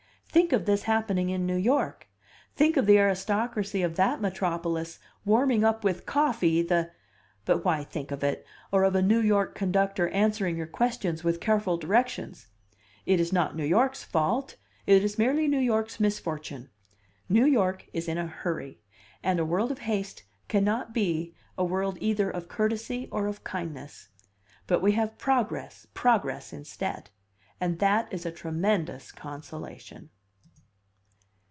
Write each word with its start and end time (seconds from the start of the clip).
Think 0.33 0.53
of 0.53 0.65
this 0.65 0.83
happening 0.83 1.29
in 1.29 1.45
New 1.45 1.57
York! 1.57 2.07
Think 2.55 2.77
of 2.77 2.85
the 2.85 2.97
aristocracy 2.97 3.81
of 3.81 3.97
that 3.97 4.21
metropolis 4.21 4.97
warming 5.25 5.65
up 5.65 5.83
with 5.83 6.05
coffee 6.05 6.61
the 6.61 6.91
but 7.43 7.65
why 7.65 7.83
think 7.83 8.11
of 8.11 8.23
it, 8.23 8.45
or 8.71 8.85
of 8.85 8.95
a 8.95 9.01
New 9.01 9.19
York 9.19 9.55
conductor 9.55 10.07
answering 10.07 10.55
your 10.55 10.67
questions 10.67 11.21
with 11.21 11.41
careful 11.41 11.75
directions! 11.75 12.47
It 13.05 13.19
is 13.19 13.33
not 13.33 13.57
New 13.57 13.65
York's 13.65 14.05
fault, 14.05 14.55
it 14.87 15.03
is 15.03 15.17
merely 15.17 15.49
New 15.49 15.59
York's 15.59 15.99
misfortune: 15.99 16.69
New 17.27 17.45
York 17.45 17.89
is 17.91 18.07
in 18.07 18.17
a 18.17 18.27
hurry; 18.27 18.79
and 19.21 19.37
a 19.37 19.43
world 19.45 19.69
of 19.69 19.79
haste 19.79 20.23
cannot 20.47 20.93
be 20.93 21.35
a 21.57 21.65
world 21.65 21.97
either 21.99 22.29
of 22.29 22.47
courtesy 22.47 23.09
or 23.11 23.27
of 23.27 23.43
kindness. 23.43 24.07
But 24.65 24.81
we 24.81 24.93
have 24.93 25.17
progress, 25.17 25.87
progress, 25.93 26.53
instead; 26.53 27.09
and 27.59 27.79
that 27.79 28.07
is 28.13 28.25
a 28.25 28.31
tremendous 28.31 29.11
consolation. 29.11 30.09